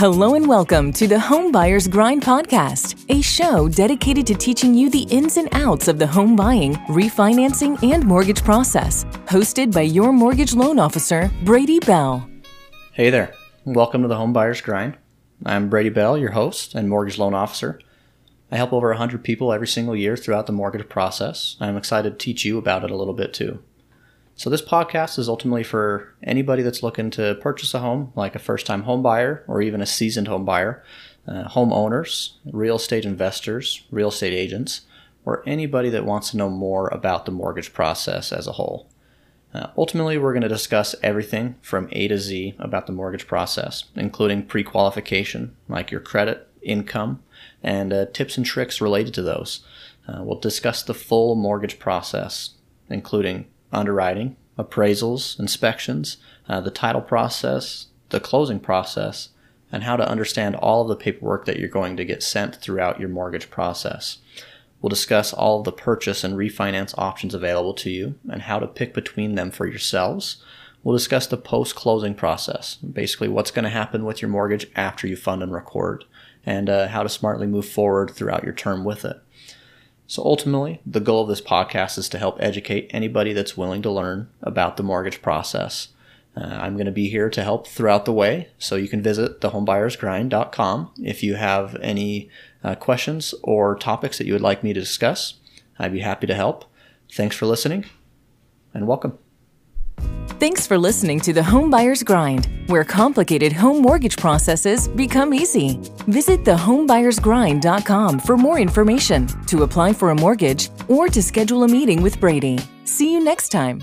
[0.00, 4.88] Hello and welcome to the Home Buyers Grind podcast, a show dedicated to teaching you
[4.88, 9.04] the ins and outs of the home buying, refinancing, and mortgage process.
[9.26, 12.26] Hosted by your mortgage loan officer, Brady Bell.
[12.94, 13.34] Hey there.
[13.66, 14.96] Welcome to the Home Buyers Grind.
[15.44, 17.78] I'm Brady Bell, your host and mortgage loan officer.
[18.50, 21.58] I help over 100 people every single year throughout the mortgage process.
[21.60, 23.62] I'm excited to teach you about it a little bit too.
[24.36, 28.38] So, this podcast is ultimately for anybody that's looking to purchase a home, like a
[28.38, 30.82] first time home buyer or even a seasoned home buyer,
[31.28, 34.82] uh, homeowners, real estate investors, real estate agents,
[35.24, 38.88] or anybody that wants to know more about the mortgage process as a whole.
[39.52, 43.84] Uh, ultimately, we're going to discuss everything from A to Z about the mortgage process,
[43.96, 47.22] including pre qualification, like your credit, income,
[47.62, 49.64] and uh, tips and tricks related to those.
[50.06, 52.50] Uh, we'll discuss the full mortgage process,
[52.88, 56.16] including underwriting, appraisals, inspections,
[56.48, 59.30] uh, the title process, the closing process,
[59.72, 62.98] and how to understand all of the paperwork that you're going to get sent throughout
[62.98, 64.18] your mortgage process.
[64.80, 68.66] We'll discuss all of the purchase and refinance options available to you and how to
[68.66, 70.42] pick between them for yourselves.
[70.82, 75.06] We'll discuss the post closing process, basically what's going to happen with your mortgage after
[75.06, 76.04] you fund and record,
[76.46, 79.22] and uh, how to smartly move forward throughout your term with it.
[80.10, 83.92] So ultimately, the goal of this podcast is to help educate anybody that's willing to
[83.92, 85.90] learn about the mortgage process.
[86.36, 89.40] Uh, I'm going to be here to help throughout the way, so you can visit
[89.40, 92.28] thehomebuyersgrind.com if you have any
[92.64, 95.34] uh, questions or topics that you would like me to discuss.
[95.78, 96.64] I'd be happy to help.
[97.12, 97.84] Thanks for listening,
[98.74, 99.16] and welcome.
[100.40, 105.78] Thanks for listening to the Home Buyers Grind, where complicated home mortgage processes become easy.
[106.08, 112.00] Visit thehomebuyersgrind.com for more information, to apply for a mortgage, or to schedule a meeting
[112.00, 112.58] with Brady.
[112.84, 113.82] See you next time.